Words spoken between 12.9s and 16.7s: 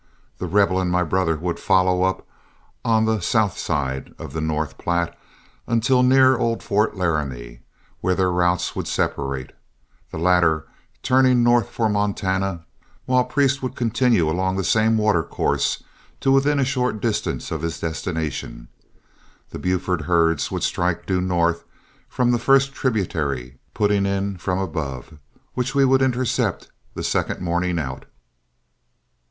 while Priest would continue along the same watercourse to within a